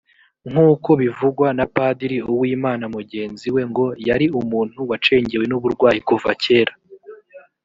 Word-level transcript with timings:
nk’uko 0.49 0.89
bivugwa 1.01 1.47
na 1.57 1.65
padiri 1.75 2.17
uwimana 2.33 2.85
mugenzi 2.95 3.47
we 3.55 3.61
ngo 3.69 3.85
yari 4.07 4.25
umuntu 4.41 4.79
wacengewe 4.89 5.45
n’uburwayi 5.47 5.99
kuva 6.09 6.31
kera 6.43 6.73